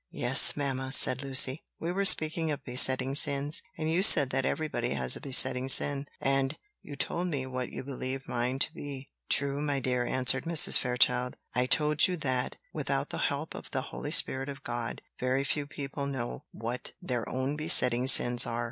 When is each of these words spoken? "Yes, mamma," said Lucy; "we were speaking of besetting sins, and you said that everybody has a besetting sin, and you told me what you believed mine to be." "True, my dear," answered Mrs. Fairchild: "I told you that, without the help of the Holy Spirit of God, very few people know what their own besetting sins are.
"Yes, 0.09 0.57
mamma," 0.57 0.91
said 0.91 1.21
Lucy; 1.21 1.63
"we 1.79 1.91
were 1.91 2.05
speaking 2.05 2.49
of 2.49 2.63
besetting 2.63 3.13
sins, 3.13 3.61
and 3.77 3.87
you 3.87 4.01
said 4.01 4.31
that 4.31 4.47
everybody 4.47 4.95
has 4.95 5.15
a 5.15 5.21
besetting 5.21 5.67
sin, 5.69 6.07
and 6.19 6.57
you 6.81 6.95
told 6.95 7.27
me 7.27 7.45
what 7.45 7.69
you 7.71 7.83
believed 7.83 8.27
mine 8.27 8.57
to 8.57 8.73
be." 8.73 9.11
"True, 9.29 9.61
my 9.61 9.79
dear," 9.79 10.03
answered 10.03 10.45
Mrs. 10.45 10.79
Fairchild: 10.79 11.35
"I 11.53 11.67
told 11.67 12.07
you 12.07 12.17
that, 12.17 12.57
without 12.73 13.09
the 13.11 13.19
help 13.29 13.53
of 13.53 13.69
the 13.69 13.83
Holy 13.93 14.09
Spirit 14.09 14.49
of 14.49 14.63
God, 14.63 15.03
very 15.19 15.43
few 15.43 15.67
people 15.67 16.07
know 16.07 16.45
what 16.51 16.93
their 16.99 17.29
own 17.29 17.55
besetting 17.55 18.07
sins 18.07 18.47
are. 18.47 18.59